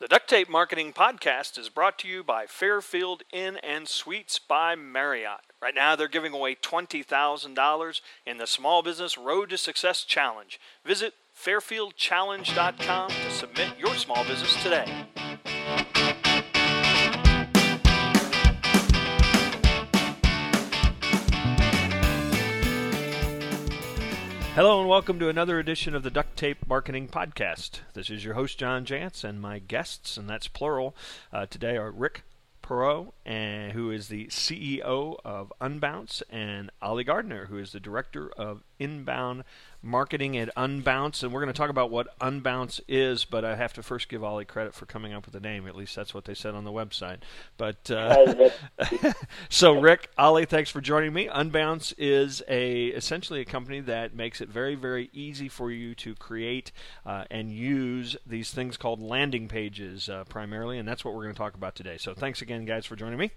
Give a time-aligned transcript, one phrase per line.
[0.00, 4.74] The Duct Tape Marketing Podcast is brought to you by Fairfield Inn and Suites by
[4.74, 5.40] Marriott.
[5.60, 10.58] Right now, they're giving away $20,000 in the Small Business Road to Success Challenge.
[10.86, 15.06] Visit fairfieldchallenge.com to submit your small business today.
[24.56, 27.80] Hello and welcome to another edition of the Duct Tape Marketing Podcast.
[27.94, 30.96] This is your host, John Jantsch, and my guests, and that's plural,
[31.32, 32.24] uh, today are Rick
[32.70, 38.30] Perrault, and, who is the CEO of Unbounce, and Oli Gardner, who is the Director
[38.38, 39.42] of Inbound
[39.82, 41.22] Marketing at Unbounce.
[41.22, 44.22] And we're going to talk about what Unbounce is, but I have to first give
[44.22, 45.66] Oli credit for coming up with the name.
[45.66, 47.18] At least that's what they said on the website.
[47.56, 48.50] But uh,
[49.48, 51.28] so, Rick, Oli, thanks for joining me.
[51.28, 56.14] Unbounce is a essentially a company that makes it very, very easy for you to
[56.14, 56.72] create
[57.06, 61.34] uh, and use these things called landing pages uh, primarily, and that's what we're going
[61.34, 61.96] to talk about today.
[61.96, 63.30] So, thanks again, guys, for joining me.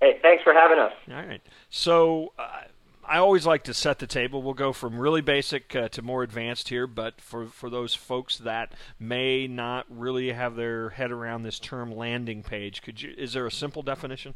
[0.00, 0.92] Hey, thanks for having us.
[1.08, 1.42] All right.
[1.70, 2.62] So, uh,
[3.04, 4.42] I always like to set the table.
[4.42, 8.38] We'll go from really basic uh, to more advanced here, but for, for those folks
[8.38, 13.32] that may not really have their head around this term landing page, could you is
[13.32, 14.34] there a simple definition?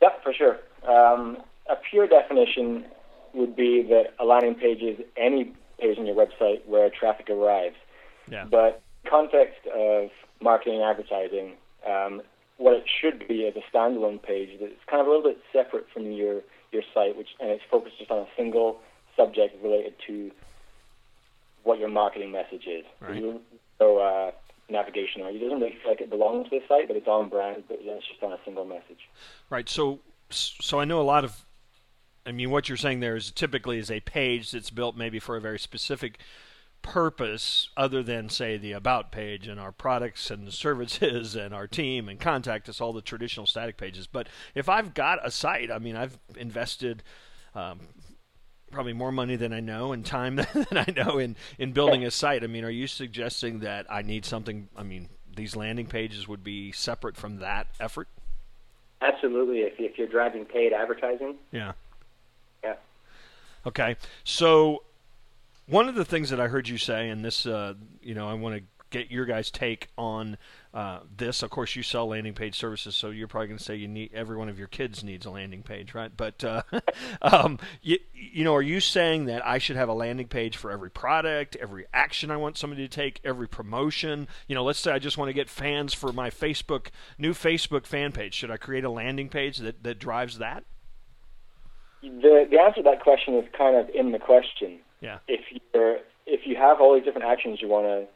[0.00, 0.58] Yep, for sure.
[0.88, 2.86] Um, a pure definition
[3.34, 7.76] would be that a landing page is any page on your website where traffic arrives.
[8.30, 8.44] Yeah.
[8.44, 11.52] But context of marketing and advertising,
[11.86, 12.22] um,
[12.58, 15.86] what it should be is a standalone page that's kind of a little bit separate
[15.92, 18.80] from your your site, which and it's focused just on a single
[19.16, 20.30] subject related to
[21.62, 22.84] what your marketing message is.
[23.00, 23.40] Right.
[23.78, 24.32] So uh,
[24.68, 27.64] navigation, it doesn't really feel like it belongs to the site, but it's on brand,
[27.68, 29.08] but it's just on a single message.
[29.48, 29.68] Right.
[29.68, 31.44] So so I know a lot of.
[32.26, 35.36] I mean, what you're saying there is typically is a page that's built maybe for
[35.36, 36.18] a very specific
[36.82, 42.08] purpose other than say the about page and our products and services and our team
[42.08, 44.06] and contact us all the traditional static pages.
[44.06, 47.02] But if i've got a site i mean i've invested
[47.54, 47.80] um,
[48.70, 52.10] probably more money than i know and time than i know in, in building a
[52.10, 52.42] site.
[52.42, 54.68] I mean are you suggesting that i need something?
[54.76, 55.08] I mean
[55.38, 58.08] these landing pages would be separate from that effort?
[59.00, 59.60] Absolutely.
[59.60, 61.36] If, if you're driving paid advertising.
[61.52, 61.72] Yeah.
[62.62, 62.74] Yeah.
[63.64, 63.96] Okay.
[64.24, 64.82] So
[65.68, 68.34] one of the things that I heard you say, and this, uh, you know, I
[68.34, 70.38] want to get your guys' take on
[70.72, 71.42] uh, this.
[71.42, 74.10] Of course, you sell landing page services, so you're probably going to say you need
[74.14, 76.10] every one of your kids needs a landing page, right?
[76.14, 76.62] But uh,
[77.22, 80.70] um, you, you know, are you saying that I should have a landing page for
[80.70, 84.28] every product, every action I want somebody to take, every promotion?
[84.46, 86.86] You know, let's say I just want to get fans for my Facebook
[87.18, 88.34] new Facebook fan page.
[88.34, 90.64] Should I create a landing page that that drives that?
[92.00, 94.80] The the answer to that question is kind of in the question.
[95.00, 95.18] Yeah.
[95.28, 95.40] If
[95.72, 98.06] you're if you have all these different actions you want to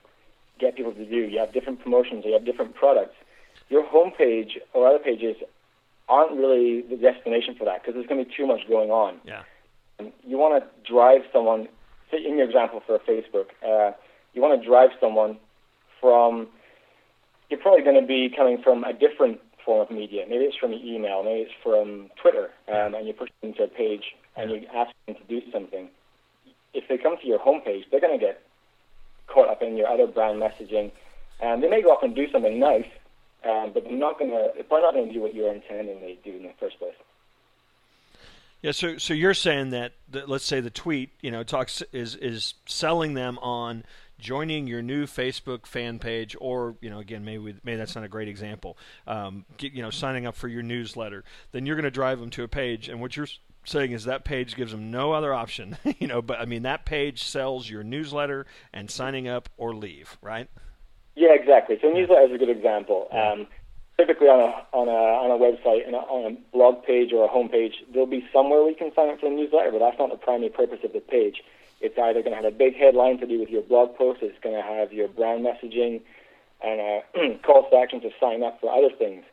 [0.59, 3.15] get people to do, you have different promotions, you have different products.
[3.69, 5.37] Your homepage or other pages
[6.09, 9.19] aren't really the destination for that because there's going to be too much going on.
[9.25, 9.42] Yeah.
[10.26, 11.69] You want to drive someone.
[12.12, 13.92] In your example for Facebook, uh,
[14.34, 15.38] you want to drive someone
[16.00, 16.48] from.
[17.48, 20.25] You're probably going to be coming from a different form of media.
[20.28, 23.69] Maybe it's from email, maybe it's from Twitter, um, and you push them to a
[23.69, 24.04] page
[24.37, 25.88] and you ask them to do something
[26.75, 28.43] if they come to your homepage, they're going to get
[29.27, 30.91] caught up in your other brand messaging,
[31.41, 32.87] and they may go off and do something nice,
[33.44, 34.50] um, but they're not going to.
[34.55, 36.94] They're probably not going to do what you're intending they do in the first place.
[38.62, 42.15] Yeah, so so you're saying that, that let's say the tweet, you know, talks is
[42.15, 43.84] is selling them on
[44.21, 48.09] joining your new Facebook fan page, or you know, again, maybe maybe that's not a
[48.09, 48.78] great example.
[49.09, 52.31] Um, get, you know, signing up for your newsletter, then you're going to drive them
[52.31, 53.27] to a page, and what you're
[53.64, 56.22] saying is that page gives them no other option, you know.
[56.22, 60.48] But I mean, that page sells your newsletter and signing up or leave, right?
[61.14, 61.78] Yeah, exactly.
[61.80, 63.08] So newsletter is a good example.
[63.12, 63.46] Um,
[63.98, 67.28] typically on a on a on a website and on a blog page or a
[67.28, 70.10] home page, there'll be somewhere we can sign up for a newsletter, but that's not
[70.10, 71.42] the primary purpose of the page.
[71.80, 74.38] It's either going to have a big headline to do with your blog post, it's
[74.42, 76.00] going to have your brand messaging,
[76.62, 76.80] and
[77.14, 79.24] a call to action to sign up for other things.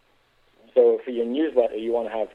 [0.74, 2.30] So for your newsletter, you want to have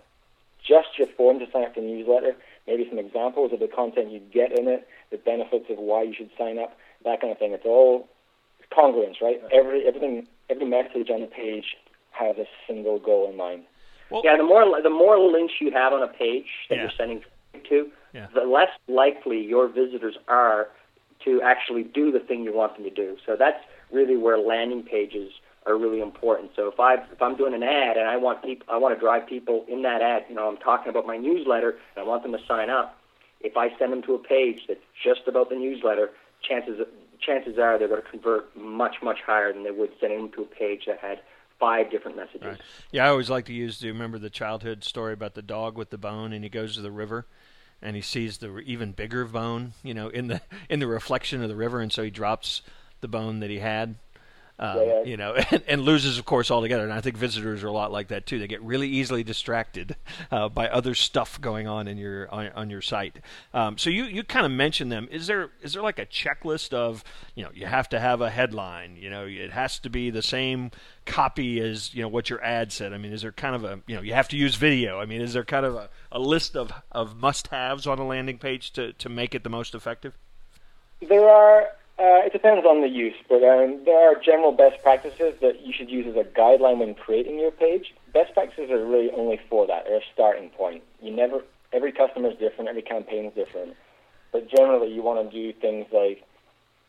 [0.67, 2.35] just your form to sign up for the newsletter,
[2.67, 6.15] maybe some examples of the content you get in it, the benefits of why you
[6.15, 7.53] should sign up, that kind of thing.
[7.53, 8.09] It's all
[8.73, 9.41] congruence, right?
[9.53, 11.77] Every everything every message on the page
[12.11, 13.65] has a single goal in mind.
[14.11, 16.83] Well, yeah, the more the more links you have on a page that Yeah.
[16.83, 17.25] you're sending
[17.69, 18.27] to, Yeah.
[18.35, 20.69] the less likely your visitors are
[21.25, 23.17] to actually do the thing you want them to do.
[23.25, 25.33] So that's really where landing pages
[25.67, 26.51] are really important.
[26.57, 29.01] So if I if I'm doing an ad and I want people I want to
[29.01, 32.23] drive people in that ad, you know, I'm talking about my newsletter and I want
[32.23, 32.99] them to sign up.
[33.41, 36.11] If I send them to a page that's just about the newsletter,
[36.47, 36.81] chances
[37.21, 40.43] chances are they're going to convert much, much higher than they would sending them to
[40.43, 41.21] a page that had
[41.59, 42.43] five different messages.
[42.43, 42.61] Right.
[42.91, 43.79] Yeah, I always like to use.
[43.79, 46.75] Do you remember the childhood story about the dog with the bone, and he goes
[46.75, 47.27] to the river,
[47.81, 51.49] and he sees the even bigger bone, you know, in the in the reflection of
[51.49, 52.63] the river, and so he drops
[53.01, 53.97] the bone that he had
[54.59, 55.03] um, yeah, yeah.
[55.03, 56.85] you know, and, and, loses, of course, altogether.
[56.85, 58.39] And I think visitors are a lot like that too.
[58.39, 59.97] They get really easily distracted
[60.31, 63.19] uh, by other stuff going on in your on, on your site.
[63.53, 65.09] Um, so you, you kind of mentioned them.
[65.11, 67.03] Is there is there like a checklist of
[67.35, 68.97] you know you have to have a headline?
[68.97, 70.71] You know, it has to be the same
[71.05, 72.93] copy as you know what your ad said.
[72.93, 75.01] I mean, is there kind of a you know you have to use video?
[75.01, 78.07] I mean, is there kind of a, a list of, of must haves on a
[78.07, 80.17] landing page to to make it the most effective?
[81.01, 85.35] There are uh, it depends on the use, but um, there are general best practices
[85.41, 87.95] that you should use as a guideline when creating your page.
[88.13, 89.85] Best practices are really only for that.
[89.85, 90.83] They're a starting point.
[91.01, 91.43] You never,
[91.73, 93.77] every customer is different, every campaign is different,
[94.33, 96.25] but generally you want to do things like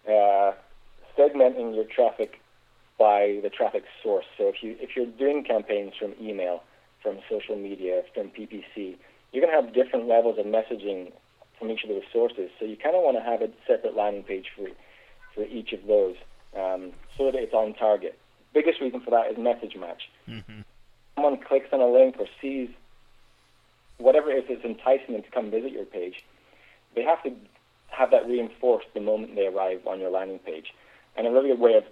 [0.07, 0.53] uh,
[1.15, 2.41] segmenting your traffic
[2.97, 4.25] by the traffic source.
[4.37, 6.63] So if you if you're doing campaigns from email,
[7.03, 8.97] from social media, from PPC,
[9.31, 11.11] you're going to have different levels of messaging
[11.59, 12.49] from each of those sources.
[12.59, 14.67] So you kind of want to have a separate landing page for
[15.35, 16.15] for each of those
[16.57, 18.17] um, so that it's on target.
[18.53, 20.09] Biggest reason for that is message match.
[20.27, 20.61] Mm-hmm.
[21.15, 22.69] Someone clicks on a link or sees
[23.97, 26.23] whatever it is that's enticing them to come visit your page,
[26.95, 27.31] they have to
[27.89, 30.73] have that reinforced the moment they arrive on your landing page.
[31.15, 31.83] And a really good way of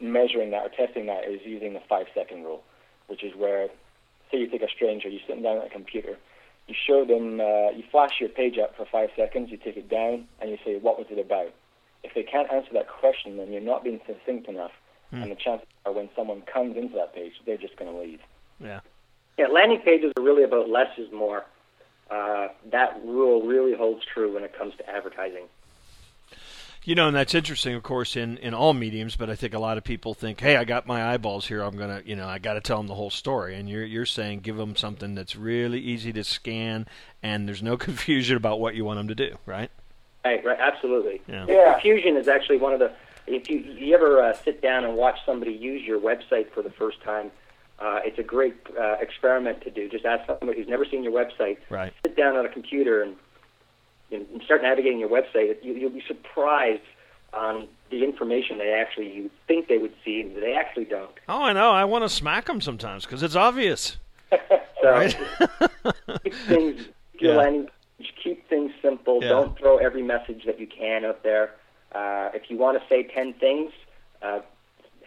[0.00, 2.62] measuring that or testing that is using the five second rule,
[3.06, 3.68] which is where,
[4.30, 6.16] say you take a stranger, you sit them down at a computer,
[6.66, 9.88] you show them, uh, you flash your page up for five seconds, you take it
[9.88, 11.52] down, and you say, what was it about?
[12.02, 14.72] If they can't answer that question, then you're not being succinct enough,
[15.10, 15.22] hmm.
[15.22, 18.20] and the chances are when someone comes into that page, they're just going to leave.
[18.60, 18.80] Yeah.
[19.38, 21.44] Yeah, landing pages are really about less is more.
[22.10, 25.44] Uh, that rule really holds true when it comes to advertising.
[26.84, 29.16] You know, and that's interesting, of course, in, in all mediums.
[29.16, 31.60] But I think a lot of people think, "Hey, I got my eyeballs here.
[31.60, 34.06] I'm gonna, you know, I got to tell them the whole story." And you're you're
[34.06, 36.86] saying give them something that's really easy to scan,
[37.24, 39.70] and there's no confusion about what you want them to do, right?
[40.26, 41.22] Right, right, absolutely.
[41.28, 41.46] Yeah.
[41.48, 41.72] yeah.
[41.74, 42.92] Confusion is actually one of the.
[43.26, 46.70] If you, you ever uh, sit down and watch somebody use your website for the
[46.70, 47.32] first time,
[47.80, 49.88] uh, it's a great uh, experiment to do.
[49.88, 51.58] Just ask somebody who's never seen your website.
[51.68, 51.92] Right.
[52.04, 53.16] Sit down on a computer and,
[54.12, 55.56] and start navigating your website.
[55.62, 56.82] You, you'll be surprised
[57.32, 61.10] on the information they actually you think they would see and they actually don't.
[61.28, 61.70] Oh, I know.
[61.70, 63.96] I want to smack them sometimes because it's obvious.
[64.30, 65.16] so right?
[66.24, 66.82] keep things,
[67.20, 67.36] yeah.
[67.36, 67.75] landing keep
[69.22, 69.28] Yeah.
[69.28, 71.54] Don't throw every message that you can out there.
[71.92, 73.72] Uh, if you want to say 10 things,
[74.22, 74.40] uh,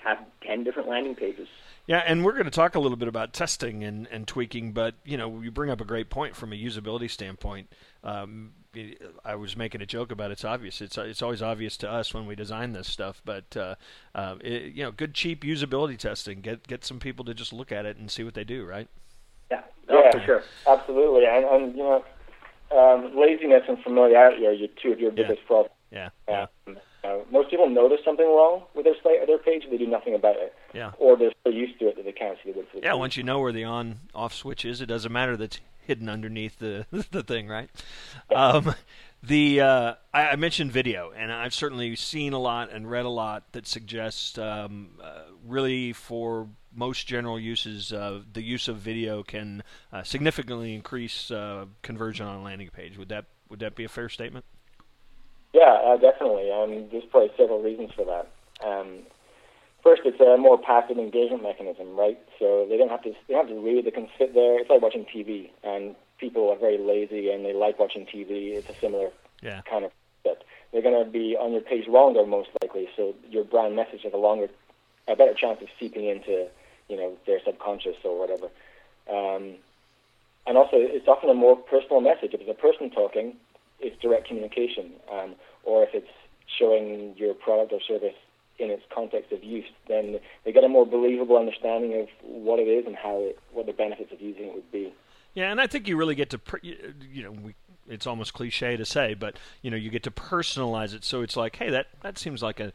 [0.04, 1.48] have 10 different landing pages.
[1.88, 4.94] Yeah, and we're going to talk a little bit about testing and, and tweaking, but
[5.04, 7.74] you know, you bring up a great point from a usability standpoint.
[8.04, 8.52] Um,
[9.26, 10.82] I was making a joke about it's obvious.
[10.82, 13.76] It's it's always obvious to us when we design this stuff, but uh,
[14.14, 16.42] uh, it, you know, good cheap usability testing.
[16.42, 18.88] Get get some people to just look at it and see what they do, right?
[19.50, 21.26] Yeah, yeah, sure, absolutely.
[21.26, 22.06] And, and you know,
[22.76, 25.48] um, laziness and familiarity are your two of your biggest yeah.
[25.48, 25.76] problems.
[25.92, 26.10] Yeah.
[26.28, 26.46] yeah.
[26.68, 29.88] Um, uh, most people notice something wrong with their site or their page, they do
[29.88, 30.54] nothing about it.
[30.74, 30.92] Yeah.
[30.98, 32.84] Or they're so used to it that they can't see the difference.
[32.84, 32.94] Yeah.
[32.94, 36.86] Once you know where the on-off switch is, it doesn't matter that's hidden underneath the
[37.12, 37.70] the thing, right?
[38.30, 38.48] Yeah.
[38.48, 38.76] Um,
[39.24, 43.10] the uh, I, I, mentioned video, and I've certainly seen a lot and read a
[43.10, 49.24] lot that suggests um, uh, really for most general uses, uh, the use of video
[49.24, 52.98] can uh, significantly increase uh, conversion on a landing page.
[52.98, 54.46] Would that would that be a fair statement?
[55.54, 56.52] Yeah, uh, definitely.
[56.52, 58.28] Um, there's probably several reasons for that.
[58.66, 59.00] Um,
[59.84, 62.20] first, it's a more passive engagement mechanism, right?
[62.38, 63.86] So they don't have to they don't have to read.
[63.86, 64.60] They can sit there.
[64.60, 68.54] It's like watching TV, and people are very lazy and they like watching TV.
[68.54, 69.10] It's a similar
[69.42, 69.62] yeah.
[69.62, 69.92] kind of
[70.24, 70.44] set.
[70.72, 72.90] They're going to be on your page longer, most likely.
[72.96, 74.50] So your brand message has a longer,
[75.08, 76.48] a better chance of seeping into
[76.90, 78.50] you know their subconscious or whatever.
[79.10, 79.56] Um,
[80.48, 82.34] and also, it's often a more personal message.
[82.34, 83.36] If it's a person talking,
[83.80, 84.94] it's direct communication.
[85.12, 86.10] Um, or if it's
[86.48, 88.16] showing your product or service
[88.58, 92.68] in its context of use, then they get a more believable understanding of what it
[92.68, 94.92] is and how it, what the benefits of using it would be.
[95.34, 97.56] Yeah, and I think you really get to, you know, we,
[97.88, 101.06] it's almost cliche to say, but you know, you get to personalize it.
[101.06, 102.74] So it's like, hey, that that seems like a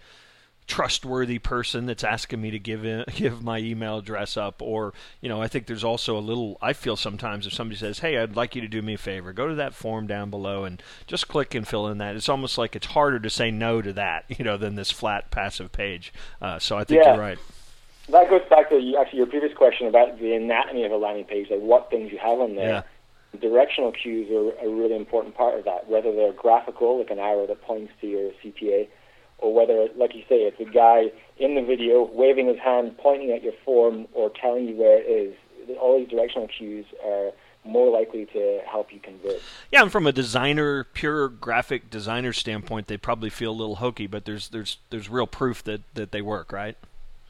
[0.66, 5.28] trustworthy person that's asking me to give in, give my email address up or you
[5.28, 8.36] know I think there's also a little I feel sometimes if somebody says hey I'd
[8.36, 11.28] like you to do me a favor go to that form down below and just
[11.28, 14.24] click and fill in that it's almost like it's harder to say no to that
[14.38, 17.12] you know than this flat passive page uh, so I think yeah.
[17.12, 17.38] you're right
[18.08, 21.48] that goes back to actually your previous question about the anatomy of a landing page
[21.50, 22.82] like what things you have on there yeah.
[23.40, 27.48] Directional cues are a really important part of that, whether they're graphical, like an arrow
[27.48, 28.86] that points to your CTA,
[29.38, 33.30] or whether, like you say, it's a guy in the video waving his hand, pointing
[33.30, 35.34] at your form, or telling you where it is.
[35.80, 37.30] All these directional cues are
[37.64, 39.40] more likely to help you convert.
[39.72, 44.06] Yeah, and from a designer, pure graphic designer standpoint, they probably feel a little hokey,
[44.06, 46.76] but there's there's there's real proof that that they work, right?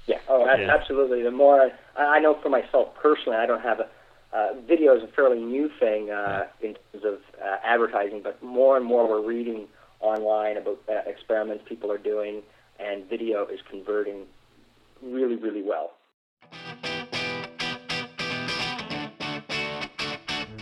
[0.07, 0.19] Yeah.
[0.29, 0.75] Oh, yeah.
[0.75, 1.23] absolutely.
[1.23, 3.89] The more I, I know for myself personally, I don't have a
[4.35, 6.69] uh, video is a fairly new thing uh, yeah.
[6.69, 9.69] in terms of uh, advertising, but more and more we're reading
[10.01, 12.43] online about uh, experiments people are doing,
[12.79, 14.27] and video is converting
[15.03, 15.93] really, really well.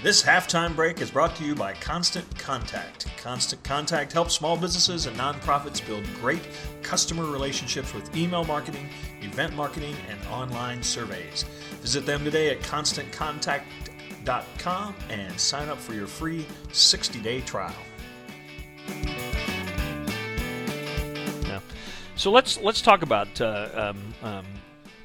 [0.03, 3.07] This halftime break is brought to you by Constant Contact.
[3.17, 6.43] Constant Contact helps small businesses and nonprofits build great
[6.83, 8.89] customer relationships with email marketing,
[9.21, 11.45] event marketing, and online surveys.
[11.83, 17.77] Visit them today at constantcontact.com and sign up for your free 60 day trial.
[22.23, 24.47] So let's let's talk about uh, um, um,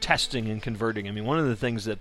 [0.01, 1.07] testing and converting.
[1.07, 1.97] I mean, one of the things that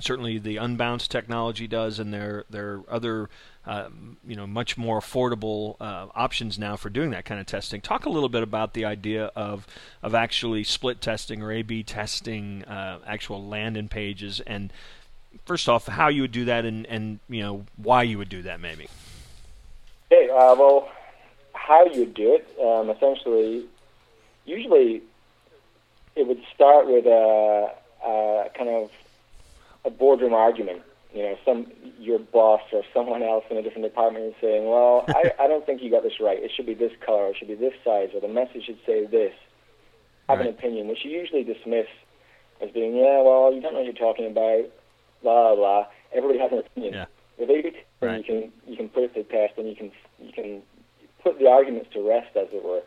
[0.00, 3.30] certainly the Unbounce technology does, and there there are other
[3.64, 3.90] uh,
[4.26, 7.80] you know much more affordable uh, options now for doing that kind of testing.
[7.80, 9.68] Talk a little bit about the idea of
[10.02, 14.72] of actually split testing or A/B testing uh, actual landing pages, and
[15.44, 18.42] first off, how you would do that, and and you know why you would do
[18.42, 18.88] that, maybe.
[20.10, 20.88] Okay, uh, well,
[21.52, 23.68] how you do it, um, essentially,
[24.50, 25.02] usually
[26.16, 27.72] it would start with a,
[28.04, 28.90] a kind of
[29.84, 30.82] a boardroom argument.
[31.14, 31.66] You know, some
[31.98, 35.64] your boss or someone else in a different department is saying, "Well, I, I don't
[35.64, 36.38] think you got this right.
[36.38, 37.28] It should be this color.
[37.28, 39.34] It should be this size, or the message should say this."
[40.28, 40.48] Have right.
[40.48, 41.88] an opinion, which you usually dismiss
[42.60, 44.66] as being, "Yeah, well, you don't know what you're talking about."
[45.22, 45.86] Blah blah.
[46.12, 46.94] Everybody has an opinion.
[46.94, 47.06] Yeah.
[47.38, 48.18] With A/B right.
[48.18, 49.90] you can you can put it to the test, and you can
[50.20, 50.62] you can
[51.22, 52.82] put the arguments to rest, as it were.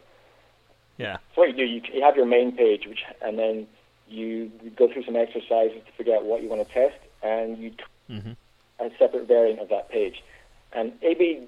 [0.97, 1.17] Yeah.
[1.35, 3.67] So what you do, you, you have your main page, which and then
[4.07, 7.71] you go through some exercises to figure out what you want to test, and you
[7.71, 7.77] t-
[8.09, 8.31] mm-hmm.
[8.79, 10.23] a separate variant of that page.
[10.71, 11.47] And A/B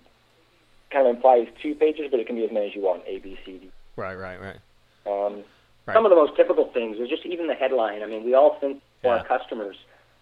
[0.92, 3.04] kind of implies two pages, but it can be as many as you want.
[3.08, 3.72] A, B, C, D.
[3.96, 4.60] Right, right, right.
[5.06, 5.44] Um,
[5.86, 5.94] right.
[5.94, 8.02] Some of the most typical things is just even the headline.
[8.02, 9.22] I mean, we all think for yeah.
[9.22, 9.76] our customers,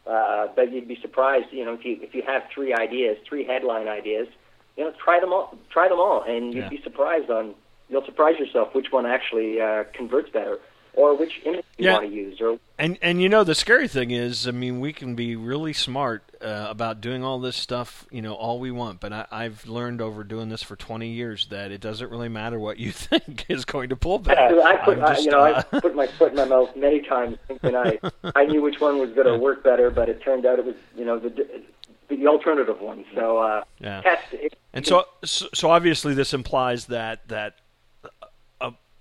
[0.08, 3.46] uh, but you'd be surprised, you know, if you if you have three ideas, three
[3.46, 4.28] headline ideas,
[4.76, 6.70] you know, try them all, try them all, and you'd yeah.
[6.70, 7.56] be surprised on.
[7.94, 10.60] You'll surprise yourself which one actually uh, converts better
[10.96, 11.94] or which image you yeah.
[11.94, 12.40] want to use.
[12.42, 15.74] Or and and you know the scary thing is, I mean, we can be really
[15.74, 19.00] smart uh, about doing all this stuff, you know, all we want.
[19.00, 22.60] But I, I've learned over doing this for 20 years that it doesn't really matter
[22.60, 24.38] what you think is going to pull back.
[24.38, 26.76] Yeah, I put, just, I, you know, uh, I put my foot in my mouth
[26.76, 28.00] many times thinking I
[28.36, 30.76] I knew which one was going to work better, but it turned out it was,
[30.96, 31.64] you know, the
[32.10, 33.06] the alternative one.
[33.16, 34.02] So uh, yeah.
[34.02, 34.34] test.
[34.34, 37.56] It, and so, so obviously this implies that that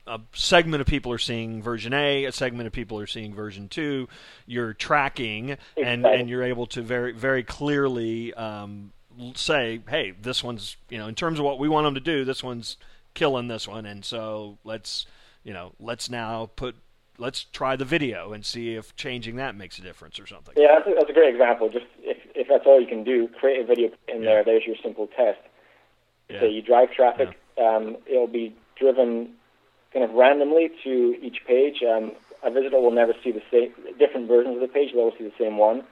[0.06, 3.68] a segment of people are seeing version A, a segment of people are seeing version
[3.68, 4.08] two.
[4.46, 8.92] You're tracking, and and you're able to very very clearly um,
[9.34, 12.24] say, hey, this one's you know in terms of what we want them to do,
[12.24, 12.76] this one's
[13.14, 15.06] killing this one, and so let's
[15.44, 16.74] you know let's now put
[17.18, 20.54] let's try the video and see if changing that makes a difference or something.
[20.56, 21.68] Yeah, that's a, that's a great example.
[21.68, 24.30] Just if if that's all you can do, create a video in yeah.
[24.30, 24.44] there.
[24.44, 25.38] There's your simple test.
[26.28, 26.40] Yeah.
[26.40, 27.38] So you drive traffic.
[27.56, 27.76] Yeah.
[27.76, 29.34] Um, it'll be driven
[29.92, 31.82] kind of randomly to each page.
[31.82, 35.24] Um, a visitor will never see the same different versions of the page; they'll see
[35.24, 35.84] the same one.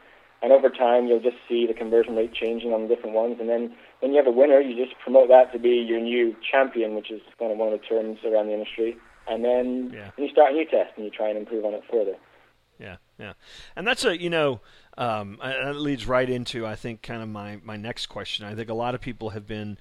[0.43, 3.37] And over time, you'll just see the conversion rate changing on the different ones.
[3.41, 6.35] And then when you have a winner, you just promote that to be your new
[6.51, 8.97] champion, which is kind of one of the terms around the industry.
[9.29, 10.11] And then yeah.
[10.17, 12.17] you start a new test and you try and improve on it further.
[12.79, 13.35] Yeah, yeah,
[13.77, 14.63] and that's a you know
[14.97, 18.47] um, that leads right into I think kind of my my next question.
[18.47, 19.77] I think a lot of people have been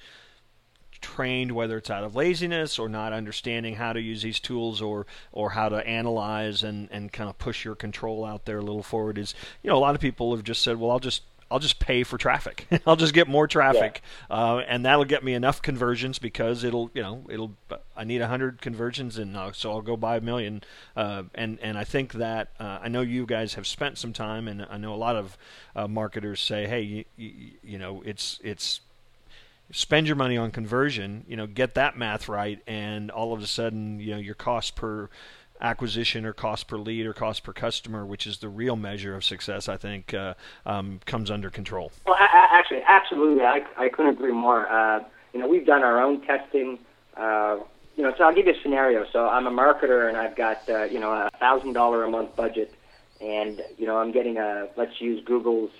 [1.01, 5.05] trained, whether it's out of laziness or not understanding how to use these tools or
[5.31, 8.83] or how to analyze and, and kind of push your control out there a little
[8.83, 11.59] forward is you know a lot of people have just said well I'll just I'll
[11.59, 12.67] just pay for traffic.
[12.85, 14.35] I'll just get more traffic, yeah.
[14.35, 17.53] uh, and that'll get me enough conversions because it'll, you know, it'll.
[17.97, 20.61] I need hundred conversions, and uh, so I'll go buy a million.
[20.95, 24.47] Uh, and and I think that uh, I know you guys have spent some time,
[24.47, 25.37] and I know a lot of
[25.75, 28.81] uh, marketers say, hey, you, you, you know, it's it's
[29.71, 33.47] spend your money on conversion, you know, get that math right, and all of a
[33.47, 35.09] sudden, you know, your cost per
[35.61, 39.23] acquisition or cost per lead or cost per customer, which is the real measure of
[39.23, 40.33] success, I think, uh,
[40.65, 41.91] um, comes under control.
[42.05, 44.67] Well, actually, absolutely, I, I couldn't agree more.
[44.69, 46.79] Uh, you know, we've done our own testing.
[47.15, 47.59] Uh,
[47.95, 49.05] you know, so I'll give you a scenario.
[49.11, 52.33] So I'm a marketer and I've got uh, you know a thousand dollar a month
[52.35, 52.73] budget,
[53.19, 55.71] and you know I'm getting a let's use Google's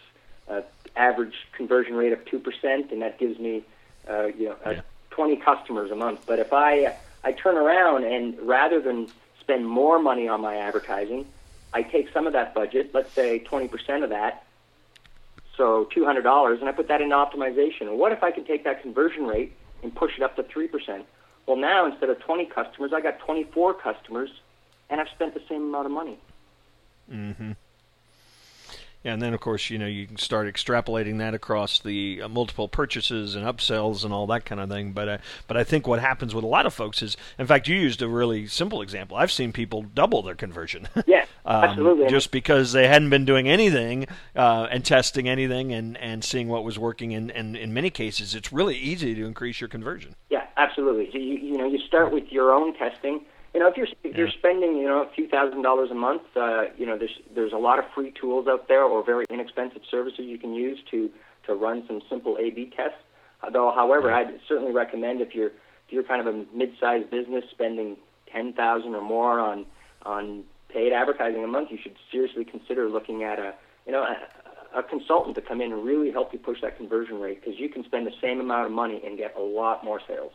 [0.50, 0.62] uh,
[0.98, 3.64] average conversion rate of two percent, and that gives me
[4.08, 4.82] uh, you know, uh, yeah.
[5.12, 6.22] 20 customers a month.
[6.26, 11.26] But if I I turn around and rather than spend more money on my advertising,
[11.74, 14.46] I take some of that budget, let's say 20% of that,
[15.56, 17.82] so $200, and I put that into optimization.
[17.82, 19.54] And what if I can take that conversion rate
[19.84, 21.04] and push it up to 3%?
[21.46, 24.30] Well, now instead of 20 customers, I got 24 customers,
[24.90, 26.18] and I've spent the same amount of money.
[27.12, 27.52] Mm-hmm.
[29.04, 32.28] Yeah, and then of course you know you can start extrapolating that across the uh,
[32.28, 34.92] multiple purchases and upsells and all that kind of thing.
[34.92, 37.68] But uh, but I think what happens with a lot of folks is, in fact,
[37.68, 39.16] you used a really simple example.
[39.16, 40.88] I've seen people double their conversion.
[41.08, 42.08] Yeah, um, absolutely.
[42.08, 46.64] Just because they hadn't been doing anything uh, and testing anything and, and seeing what
[46.64, 47.16] was working.
[47.16, 50.14] And, and in many cases, it's really easy to increase your conversion.
[50.30, 51.10] Yeah, absolutely.
[51.12, 53.22] You you know you start with your own testing
[53.54, 56.22] you know, if you're if you're spending you know a few thousand dollars a month,
[56.36, 59.82] uh, you know, there's there's a lot of free tools out there or very inexpensive
[59.90, 61.10] services you can use to
[61.48, 62.98] to run some simple A/B tests.
[63.52, 67.98] Though, however, I'd certainly recommend if you're if you're kind of a mid-sized business spending
[68.32, 69.66] ten thousand or more on
[70.06, 73.56] on paid advertising a month, you should seriously consider looking at a
[73.88, 77.20] you know a, a consultant to come in and really help you push that conversion
[77.20, 80.00] rate because you can spend the same amount of money and get a lot more
[80.08, 80.34] sales.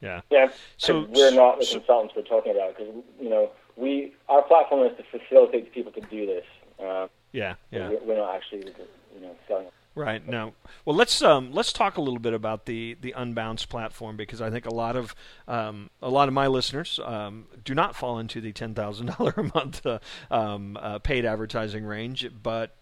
[0.00, 0.20] Yeah.
[0.30, 0.48] Yeah.
[0.78, 4.86] So we're not the so, consultants we're talking about because you know we our platform
[4.86, 6.44] is to facilitate people to do this.
[6.82, 7.54] Uh, yeah.
[7.70, 7.90] Yeah.
[7.90, 8.72] We're, we're not actually
[9.14, 9.66] you know selling.
[9.96, 10.52] Right now,
[10.84, 14.48] well, let's um, let's talk a little bit about the the Unbounce platform because I
[14.48, 15.16] think a lot of
[15.48, 19.34] um, a lot of my listeners um, do not fall into the ten thousand dollar
[19.36, 19.98] a month uh,
[20.30, 22.76] um, uh, paid advertising range, but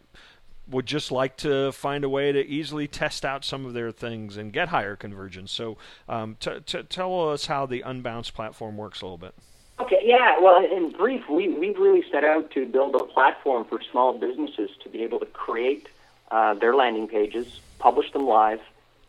[0.70, 4.36] would just like to find a way to easily test out some of their things
[4.36, 5.50] and get higher convergence.
[5.52, 9.34] So, um, t- t- tell us how the Unbounce platform works a little bit.
[9.80, 10.40] Okay, yeah.
[10.40, 14.70] Well, in brief, we we really set out to build a platform for small businesses
[14.82, 15.88] to be able to create
[16.30, 18.60] uh, their landing pages, publish them live,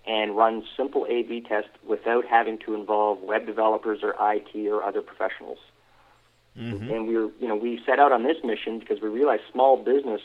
[0.05, 5.01] and run simple A/B tests without having to involve web developers or IT or other
[5.01, 5.57] professionals.
[6.57, 6.91] Mm-hmm.
[6.91, 9.77] And we were, you know, we set out on this mission because we realized small
[9.77, 10.21] business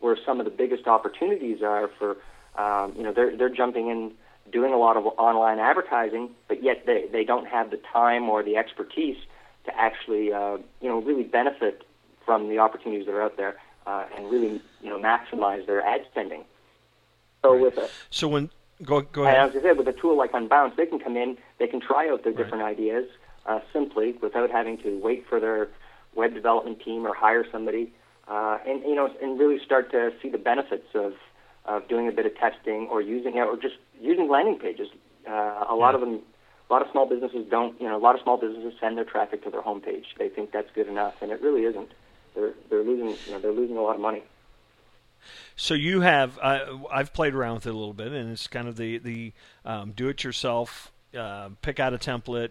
[0.00, 2.16] where some of the biggest opportunities are for,
[2.56, 4.12] um, you know, they're, they're jumping in
[4.52, 8.42] doing a lot of online advertising, but yet they, they don't have the time or
[8.42, 9.16] the expertise
[9.64, 11.82] to actually, uh, you know, really benefit
[12.24, 16.02] from the opportunities that are out there uh, and really, you know, maximize their ad
[16.10, 16.44] spending.
[17.42, 17.62] So right.
[17.62, 18.50] with a, so when
[18.82, 19.50] go go ahead.
[19.50, 22.08] As I said, with a tool like Unbounce, they can come in, they can try
[22.08, 22.42] out their right.
[22.42, 23.08] different ideas
[23.46, 25.68] uh, simply without having to wait for their
[26.14, 27.92] web development team or hire somebody
[28.28, 31.14] uh, and you know, and really start to see the benefits of
[31.64, 34.88] of doing a bit of testing or using it or just using landing pages.
[35.28, 36.20] Uh, a lot of them,
[36.70, 37.80] a lot of small businesses don't.
[37.80, 40.04] You know, a lot of small businesses send their traffic to their homepage.
[40.18, 41.90] They think that's good enough, and it really isn't.
[42.34, 43.08] They're they're losing.
[43.26, 44.22] You know, they're losing a lot of money.
[45.56, 48.68] So you have uh, I've played around with it a little bit, and it's kind
[48.68, 49.32] of the the
[49.64, 50.92] um, do-it-yourself.
[51.16, 52.50] Uh, pick out a template,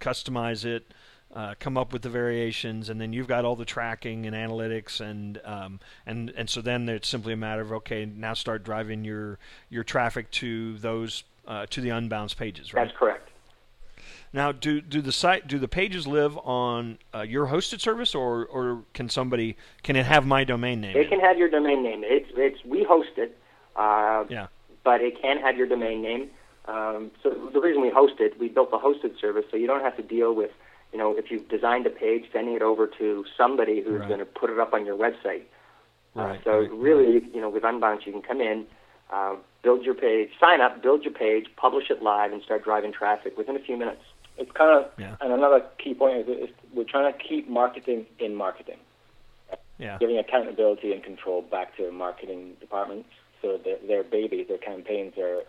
[0.00, 0.90] customize it,
[1.34, 5.00] uh, come up with the variations, and then you've got all the tracking and analytics,
[5.00, 9.04] and um, and and so then it's simply a matter of okay, now start driving
[9.04, 12.86] your your traffic to those uh, to the Unbounce pages, right?
[12.86, 13.30] That's correct.
[14.32, 18.46] Now, do do the site do the pages live on uh, your hosted service, or
[18.46, 20.96] or can somebody can it have my domain name?
[20.96, 22.02] It can have your domain name.
[22.04, 23.38] It's it's we host it.
[23.74, 24.46] Uh, yeah.
[24.84, 26.30] But it can have your domain name.
[26.66, 29.82] Um, so the reason we host it, we built the hosted service, so you don't
[29.82, 30.50] have to deal with
[30.96, 34.08] you know, if you've designed a page, sending it over to somebody who's right.
[34.08, 35.42] going to put it up on your website.
[36.16, 36.40] Uh, right.
[36.40, 36.70] Uh, so right.
[36.72, 38.64] really, you know, with Unbounce, you can come in,
[39.12, 42.94] uh, build your page, sign up, build your page, publish it live, and start driving
[42.94, 44.00] traffic within a few minutes.
[44.38, 45.16] It's kind of, yeah.
[45.20, 48.78] and another key point is, is we're trying to keep marketing in marketing.
[49.76, 49.98] Yeah.
[49.98, 53.10] Giving accountability and control back to marketing departments,
[53.42, 55.42] so their, their babies, their campaigns are,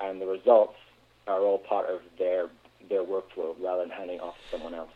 [0.00, 0.76] and the results
[1.26, 2.48] are all part of their
[3.02, 4.90] their workflow rather than handing off to someone else.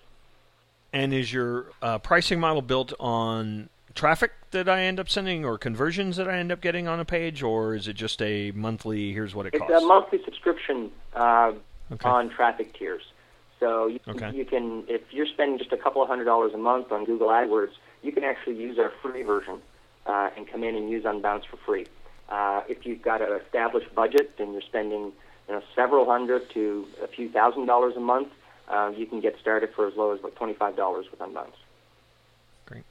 [0.93, 5.59] And is your uh, pricing model built on traffic that I end up sending or
[5.59, 9.13] conversions that I end up getting on a page, or is it just a monthly,
[9.13, 9.75] here's what it it's costs?
[9.75, 11.53] It's a monthly subscription uh,
[11.93, 12.09] okay.
[12.09, 13.03] on traffic tiers.
[13.59, 14.33] So you, okay.
[14.33, 17.29] you can, if you're spending just a couple of hundred dollars a month on Google
[17.29, 19.61] AdWords, you can actually use our free version
[20.05, 21.87] uh, and come in and use Unbounce for free.
[22.29, 25.13] Uh, if you've got an established budget and you're spending
[25.49, 28.29] you know, several hundred to a few thousand dollars a month,
[28.69, 31.53] uh, you can get started for as low as like twenty-five dollars with Unbounce.
[32.67, 32.85] Great,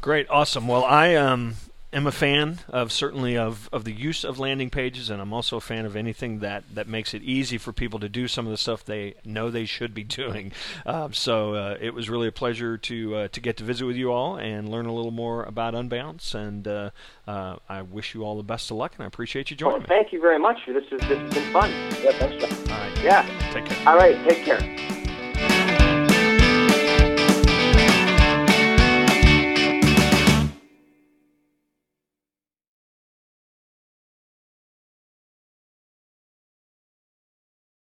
[0.00, 0.68] great, awesome.
[0.68, 1.56] Well, I um,
[1.92, 5.56] am a fan of certainly of, of the use of landing pages, and I'm also
[5.56, 8.50] a fan of anything that, that makes it easy for people to do some of
[8.50, 10.52] the stuff they know they should be doing.
[10.86, 13.96] Uh, so uh, it was really a pleasure to uh, to get to visit with
[13.96, 16.34] you all and learn a little more about Unbounce.
[16.34, 16.90] And uh,
[17.26, 19.86] uh, I wish you all the best of luck, and I appreciate you joining well,
[19.88, 20.58] Thank you very much.
[20.66, 21.70] This, is, this has been fun.
[22.02, 22.72] Yeah, thanks, John.
[22.72, 23.02] All right.
[23.02, 23.50] Yeah.
[23.52, 23.88] Take care.
[23.88, 24.28] All right.
[24.28, 24.99] Take care.